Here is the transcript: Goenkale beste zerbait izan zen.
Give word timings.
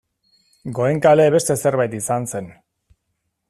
Goenkale 0.79 1.27
beste 1.37 1.59
zerbait 1.65 1.95
izan 1.99 2.29
zen. 2.33 2.49